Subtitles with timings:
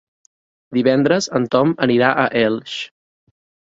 [0.77, 2.83] Divendres en Tom anirà a Elx.